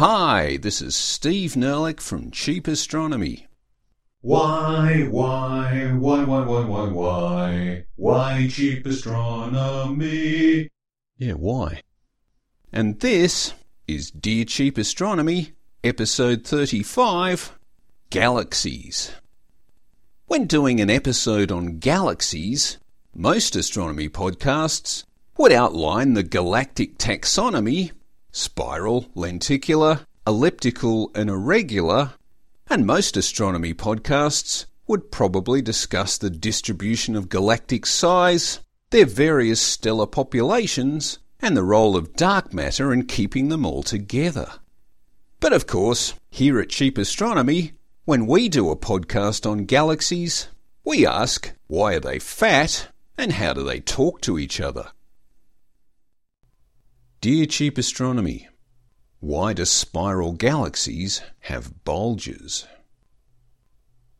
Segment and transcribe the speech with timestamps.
[0.00, 3.48] Hi, this is Steve Nerlich from Cheap Astronomy.
[4.22, 10.70] Why, why, why, why, why, why, why, why cheap astronomy?
[11.18, 11.82] Yeah, why?
[12.72, 13.52] And this
[13.86, 15.52] is Dear Cheap Astronomy,
[15.84, 17.58] episode 35
[18.08, 19.12] Galaxies.
[20.24, 22.78] When doing an episode on galaxies,
[23.14, 25.04] most astronomy podcasts
[25.36, 27.90] would outline the galactic taxonomy
[28.32, 32.12] spiral, lenticular, elliptical, and irregular,
[32.68, 40.06] and most astronomy podcasts would probably discuss the distribution of galactic size, their various stellar
[40.06, 44.50] populations, and the role of dark matter in keeping them all together.
[45.40, 47.72] But of course, here at Cheap Astronomy,
[48.04, 50.48] when we do a podcast on galaxies,
[50.84, 54.90] we ask why are they fat and how do they talk to each other?
[57.20, 58.48] Dear Cheap Astronomy,
[59.18, 62.66] why do spiral galaxies have bulges?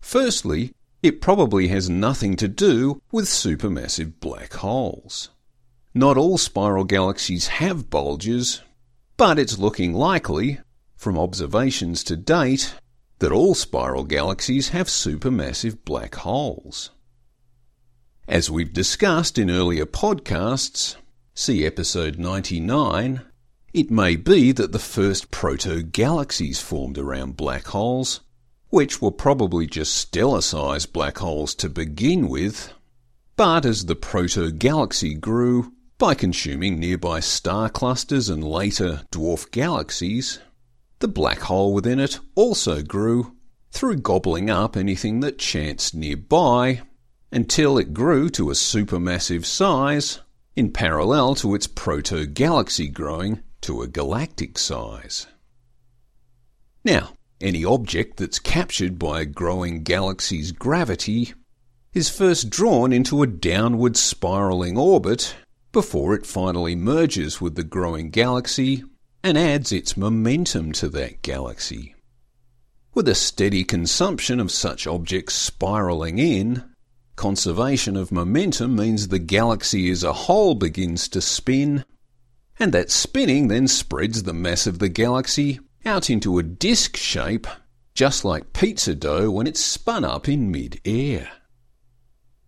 [0.00, 5.28] Firstly, it probably has nothing to do with supermassive black holes.
[5.92, 8.62] Not all spiral galaxies have bulges,
[9.18, 10.60] but it's looking likely,
[10.96, 12.76] from observations to date,
[13.18, 16.92] that all spiral galaxies have supermassive black holes.
[18.26, 20.96] As we've discussed in earlier podcasts,
[21.38, 23.20] See episode 99.
[23.74, 28.20] It may be that the first proto-galaxies formed around black holes,
[28.70, 32.72] which were probably just stellar-sized black holes to begin with,
[33.36, 40.38] but as the proto-galaxy grew, by consuming nearby star clusters and later dwarf galaxies,
[41.00, 43.36] the black hole within it also grew
[43.72, 46.80] through gobbling up anything that chanced nearby
[47.30, 50.20] until it grew to a supermassive size
[50.56, 55.26] in parallel to its proto-galaxy growing to a galactic size.
[56.82, 61.34] Now, any object that's captured by a growing galaxy's gravity
[61.92, 65.34] is first drawn into a downward spiraling orbit
[65.72, 68.82] before it finally merges with the growing galaxy
[69.22, 71.94] and adds its momentum to that galaxy.
[72.94, 76.64] With a steady consumption of such objects spiraling in,
[77.16, 81.82] Conservation of momentum means the galaxy as a whole begins to spin,
[82.58, 87.46] and that spinning then spreads the mass of the galaxy out into a disk shape,
[87.94, 91.30] just like pizza dough when it's spun up in mid-air.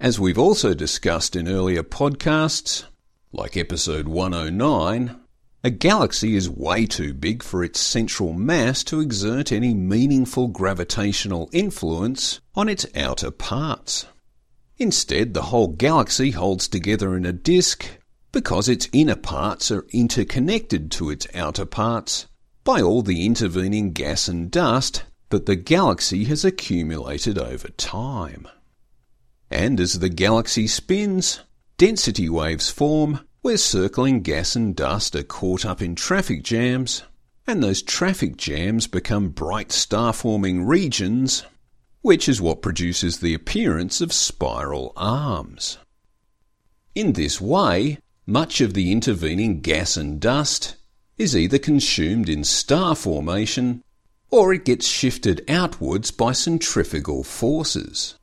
[0.00, 2.84] As we've also discussed in earlier podcasts,
[3.32, 5.20] like episode 109,
[5.62, 11.50] a galaxy is way too big for its central mass to exert any meaningful gravitational
[11.52, 14.06] influence on its outer parts.
[14.78, 17.86] Instead, the whole galaxy holds together in a disk
[18.32, 22.26] because its inner parts are interconnected to its outer parts
[22.64, 28.48] by all the intervening gas and dust that the galaxy has accumulated over time.
[29.50, 31.40] And as the galaxy spins,
[31.78, 37.02] density waves form where circling gas and dust are caught up in traffic jams,
[37.46, 41.44] and those traffic jams become bright star forming regions
[42.04, 45.78] which is what produces the appearance of spiral arms.
[46.94, 50.76] In this way, much of the intervening gas and dust
[51.16, 53.82] is either consumed in star formation
[54.30, 58.16] or it gets shifted outwards by centrifugal forces.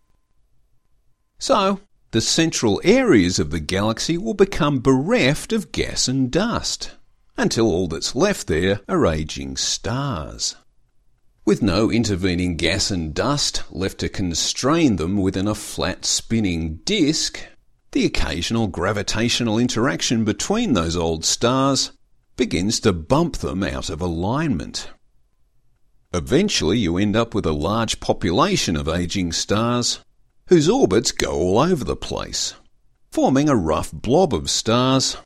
[1.40, 1.80] So,
[2.12, 6.92] the central areas of the galaxy will become bereft of gas and dust
[7.36, 10.56] until all that's left there are aging stars
[11.44, 17.44] with no intervening gas and dust left to constrain them within a flat spinning disk,
[17.92, 21.92] the occasional gravitational interaction between those old stars
[22.38, 24.90] begins to bump them out of alignment.
[26.14, 30.00] Eventually, you end up with a large population of aging stars
[30.48, 32.54] whose orbits go all over the place,
[33.12, 35.18] forming a rough blob of stars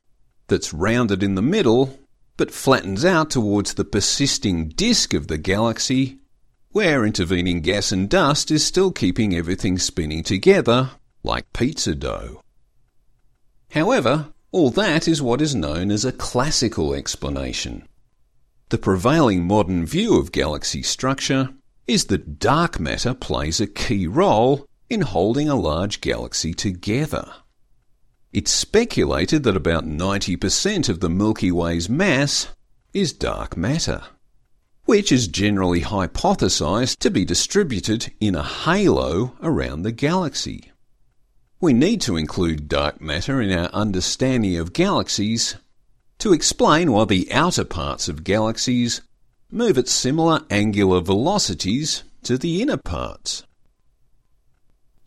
[0.47, 1.99] that's rounded in the middle
[2.38, 6.20] but flattens out towards the persisting disk of the galaxy,
[6.72, 10.91] where intervening gas and dust is still keeping everything spinning together
[11.23, 12.41] like pizza dough.
[13.72, 17.87] However, all that is what is known as a classical explanation.
[18.70, 21.49] The prevailing modern view of galaxy structure
[21.88, 27.31] is that dark matter plays a key role in holding a large galaxy together.
[28.35, 32.49] It's speculated that about 90% of the Milky Way's mass
[32.93, 34.02] is dark matter,
[34.84, 40.73] which is generally hypothesized to be distributed in a halo around the galaxy.
[41.61, 45.55] We need to include dark matter in our understanding of galaxies
[46.20, 48.99] to explain why the outer parts of galaxies
[49.49, 53.43] move at similar angular velocities to the inner parts.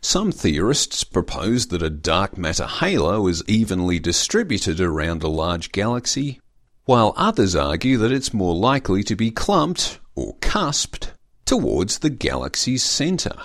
[0.01, 6.39] Some theorists propose that a dark matter halo is evenly distributed around a large galaxy,
[6.85, 11.11] while others argue that it's more likely to be clumped or cusped
[11.45, 13.35] towards the galaxy's centre.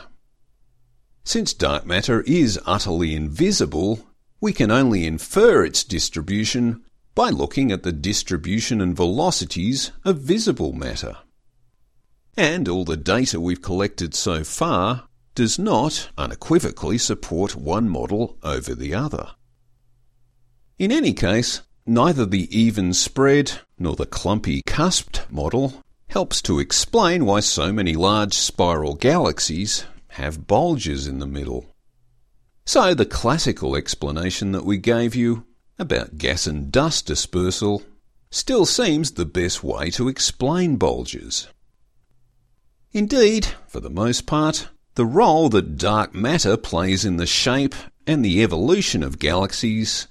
[1.25, 4.07] Since dark matter is utterly invisible,
[4.41, 6.85] we can only infer its distribution
[7.15, 11.17] by looking at the distribution and velocities of visible matter.
[12.37, 18.75] And all the data we've collected so far does not unequivocally support one model over
[18.75, 19.31] the other.
[20.79, 27.25] In any case, neither the even spread nor the clumpy cusped model helps to explain
[27.25, 31.67] why so many large spiral galaxies have bulges in the middle.
[32.67, 35.45] So the classical explanation that we gave you
[35.79, 37.83] about gas and dust dispersal
[38.31, 41.49] still seems the best way to explain bulges.
[42.93, 47.75] Indeed, for the most part, the role that dark matter plays in the shape
[48.07, 50.07] and the evolution of galaxies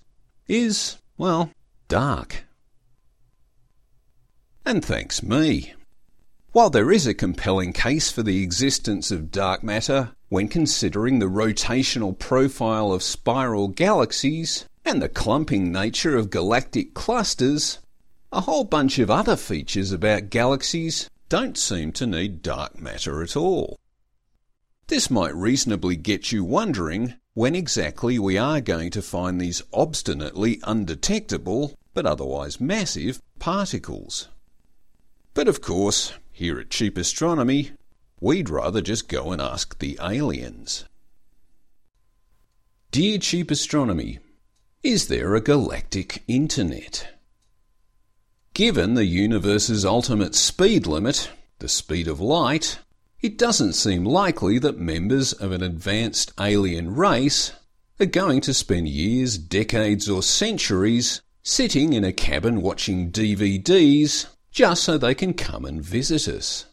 [0.47, 1.50] is, well,
[1.88, 2.45] dark.
[4.65, 5.74] And thanks me.
[6.51, 11.27] While there is a compelling case for the existence of dark matter when considering the
[11.27, 17.80] rotational profile of spiral galaxies and the clumping nature of galactic clusters,
[18.31, 23.35] a whole bunch of other features about galaxies don't seem to need dark matter at
[23.38, 23.77] all.
[24.88, 30.59] This might reasonably get you wondering when exactly we are going to find these obstinately
[30.63, 34.27] undetectable, but otherwise massive, particles.
[35.33, 37.71] But of course, here at Cheap Astronomy,
[38.19, 40.85] we'd rather just go and ask the aliens.
[42.91, 44.19] Dear Cheap Astronomy,
[44.83, 47.07] is there a galactic internet?
[48.53, 52.80] Given the universe's ultimate speed limit, the speed of light,
[53.24, 57.54] it doesn't seem likely that members of an advanced alien race
[57.98, 64.84] are going to spend years, decades, or centuries sitting in a cabin watching DVDs just
[64.84, 66.66] so they can come and visit us.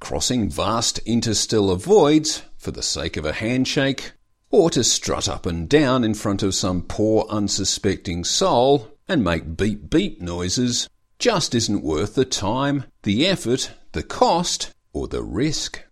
[0.00, 4.12] Crossing vast interstellar voids for the sake of a handshake,
[4.50, 9.58] or to strut up and down in front of some poor unsuspecting soul and make
[9.58, 10.88] beep beep noises
[11.18, 15.82] just isn't worth the time, the effort, the cost, or the risk.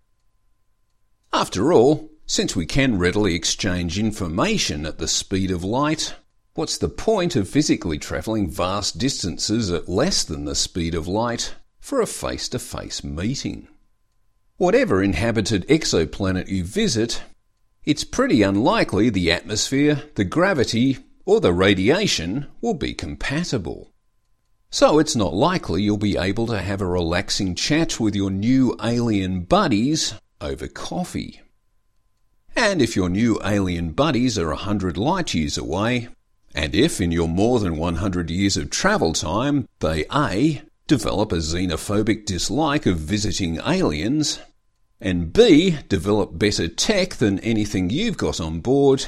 [1.32, 6.14] After all, since we can readily exchange information at the speed of light,
[6.54, 11.54] what's the point of physically travelling vast distances at less than the speed of light
[11.78, 13.69] for a face to face meeting?
[14.56, 17.22] Whatever inhabited exoplanet you visit,
[17.84, 23.93] it's pretty unlikely the atmosphere, the gravity, or the radiation will be compatible.
[24.71, 28.77] So it's not likely you'll be able to have a relaxing chat with your new
[28.83, 31.41] alien buddies over coffee.
[32.55, 36.09] And if your new alien buddies are a hundred light years away,
[36.55, 40.63] and if in your more than 100 years of travel time they A.
[40.87, 44.41] develop a xenophobic dislike of visiting aliens,
[44.99, 45.79] and B.
[45.89, 49.07] develop better tech than anything you've got on board,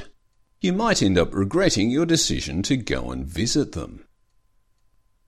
[0.61, 4.05] you might end up regretting your decision to go and visit them.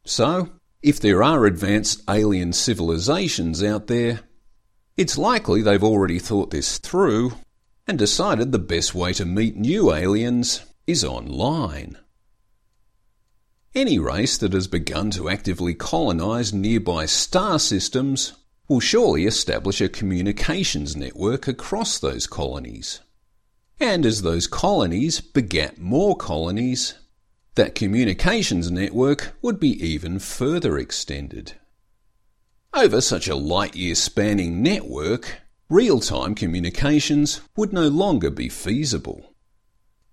[0.05, 0.50] So,
[0.82, 4.20] if there are advanced alien civilizations out there,
[4.96, 7.32] it's likely they've already thought this through
[7.86, 11.98] and decided the best way to meet new aliens is online.
[13.74, 18.32] Any race that has begun to actively colonize nearby star systems
[18.69, 23.01] will surely establish a communications network across those colonies.
[23.79, 26.94] And as those colonies begat more colonies,
[27.54, 31.54] that communications network would be even further extended.
[32.72, 39.34] Over such a light year spanning network, real time communications would no longer be feasible.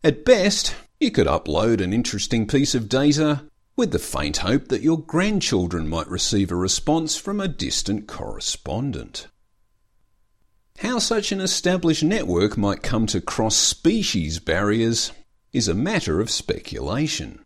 [0.03, 3.43] At best, you could upload an interesting piece of data
[3.75, 9.27] with the faint hope that your grandchildren might receive a response from a distant correspondent.
[10.79, 15.11] How such an established network might come to cross species barriers
[15.57, 17.43] is a matter of speculation.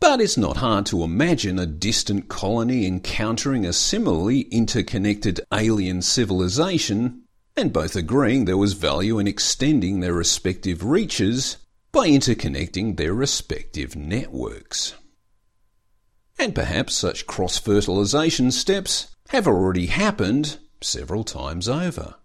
[0.00, 7.22] But it's not hard to imagine a distant colony encountering a similarly interconnected alien civilization
[7.56, 11.56] and both agreeing there was value in extending their respective reaches
[11.92, 14.94] by interconnecting their respective networks.
[16.38, 22.16] And perhaps such cross fertilization steps have already happened several times over.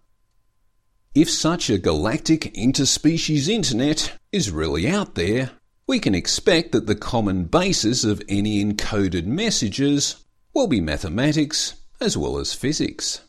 [1.14, 5.50] If such a galactic interspecies internet is really out there,
[5.86, 12.16] we can expect that the common basis of any encoded messages will be mathematics, as
[12.16, 13.20] well as physics.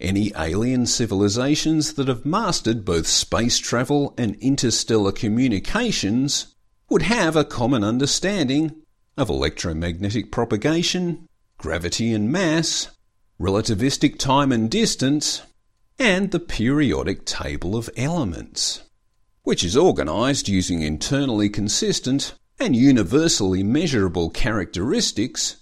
[0.00, 6.54] Any alien civilizations that have mastered both space travel and interstellar communications
[6.88, 8.74] would have a common understanding
[9.14, 11.28] of electromagnetic propagation,
[11.58, 12.88] gravity and mass,
[13.38, 15.42] relativistic time and distance,
[15.98, 18.82] and the periodic table of elements,
[19.42, 25.56] which is organised using internally consistent and universally measurable characteristics,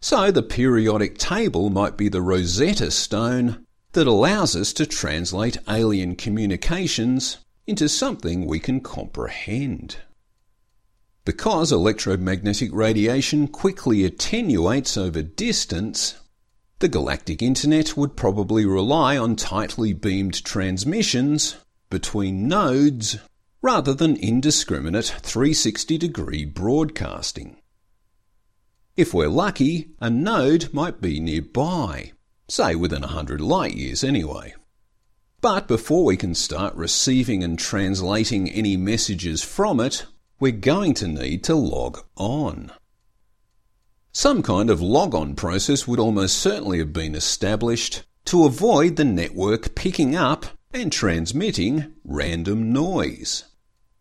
[0.00, 6.16] so the periodic table might be the Rosetta Stone that allows us to translate alien
[6.16, 9.96] communications into something we can comprehend.
[11.24, 16.16] Because electromagnetic radiation quickly attenuates over distance,
[16.78, 21.56] the galactic internet would probably rely on tightly beamed transmissions
[21.88, 23.18] between nodes
[23.62, 27.56] rather than indiscriminate 360 degree broadcasting.
[28.96, 32.12] If we're lucky, a node might be nearby,
[32.48, 34.54] say within 100 light years anyway.
[35.40, 40.06] But before we can start receiving and translating any messages from it,
[40.38, 42.72] we're going to need to log on.
[44.14, 49.74] Some kind of log-on process would almost certainly have been established to avoid the network
[49.74, 53.44] picking up and transmitting random noise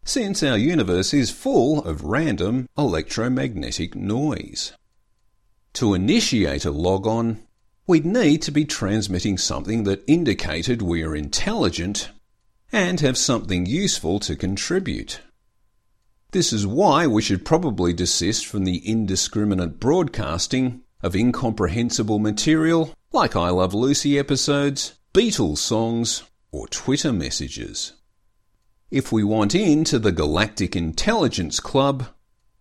[0.06, 4.74] since our universe is full of random electromagnetic noise.
[5.74, 7.44] To initiate a logon,
[7.88, 12.10] we'd need to be transmitting something that indicated we are intelligent
[12.72, 15.22] and have something useful to contribute.
[16.34, 23.36] This is why we should probably desist from the indiscriminate broadcasting of incomprehensible material like
[23.36, 27.94] I Love Lucy episodes, Beatles songs, or Twitter messages.
[28.90, 32.08] If we want into the Galactic Intelligence Club,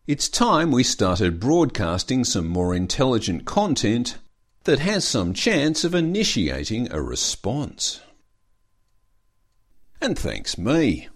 [0.06, 4.18] it's time we started broadcasting some more intelligent content
[4.64, 8.02] that has some chance of initiating a response.
[9.98, 11.08] And thanks me.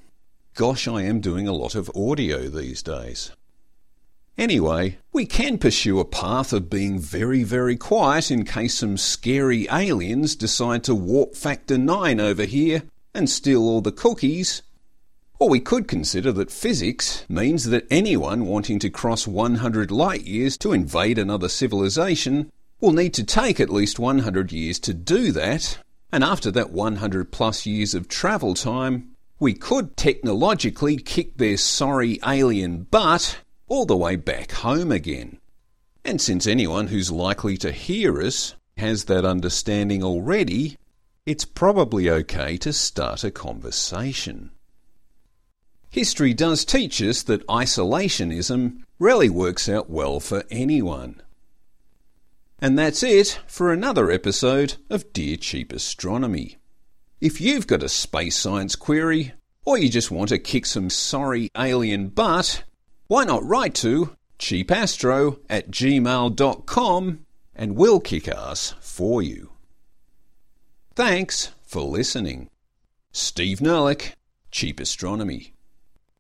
[0.57, 3.31] Gosh, I am doing a lot of audio these days.
[4.37, 9.69] Anyway, we can pursue a path of being very, very quiet in case some scary
[9.71, 12.83] aliens decide to warp factor 9 over here
[13.15, 14.63] and steal all the cookies
[15.39, 20.57] or we could consider that physics means that anyone wanting to cross 100 light years
[20.57, 25.79] to invade another civilization will need to take at least 100 years to do that,
[26.11, 32.19] and after that 100 plus years of travel time, we could technologically kick their sorry
[32.27, 33.39] alien butt
[33.69, 35.39] all the way back home again.
[36.05, 40.77] And since anyone who's likely to hear us has that understanding already,
[41.27, 44.51] it's probably okay to start a conversation.
[45.91, 51.21] History does teach us that isolationism rarely works out well for anyone.
[52.61, 56.59] And that's it for another episode of Dear Cheap Astronomy.
[57.21, 59.33] If you've got a space science query,
[59.65, 62.63] or you just want to kick some sorry alien butt,
[63.07, 69.51] why not write to cheapastro at gmail.com and we'll kick ass for you.
[70.95, 72.51] Thanks for listening.
[73.13, 74.13] Steve Nerlich,
[74.51, 75.56] Cheap Astronomy.